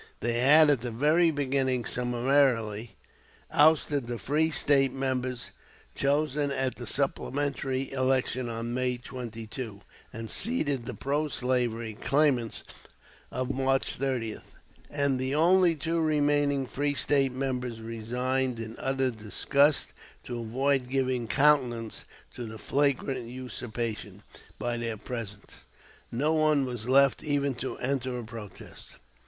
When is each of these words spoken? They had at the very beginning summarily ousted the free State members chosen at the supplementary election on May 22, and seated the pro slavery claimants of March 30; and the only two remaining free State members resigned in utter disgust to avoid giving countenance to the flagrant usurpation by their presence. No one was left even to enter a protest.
They 0.19 0.39
had 0.39 0.71
at 0.71 0.81
the 0.81 0.89
very 0.89 1.29
beginning 1.29 1.85
summarily 1.85 2.95
ousted 3.51 4.07
the 4.07 4.17
free 4.17 4.49
State 4.49 4.91
members 4.91 5.51
chosen 5.93 6.49
at 6.49 6.73
the 6.77 6.87
supplementary 6.87 7.91
election 7.91 8.49
on 8.49 8.73
May 8.73 8.97
22, 8.97 9.81
and 10.11 10.27
seated 10.31 10.87
the 10.87 10.95
pro 10.95 11.27
slavery 11.27 11.93
claimants 11.93 12.63
of 13.29 13.53
March 13.53 13.93
30; 13.93 14.39
and 14.89 15.19
the 15.19 15.35
only 15.35 15.75
two 15.75 16.01
remaining 16.01 16.65
free 16.65 16.95
State 16.95 17.33
members 17.33 17.79
resigned 17.79 18.59
in 18.59 18.75
utter 18.79 19.11
disgust 19.11 19.93
to 20.23 20.39
avoid 20.39 20.89
giving 20.89 21.27
countenance 21.27 22.05
to 22.33 22.45
the 22.45 22.57
flagrant 22.57 23.29
usurpation 23.29 24.23
by 24.57 24.77
their 24.77 24.97
presence. 24.97 25.57
No 26.11 26.33
one 26.33 26.65
was 26.65 26.89
left 26.89 27.23
even 27.23 27.53
to 27.53 27.77
enter 27.77 28.17
a 28.17 28.23
protest. 28.23 28.95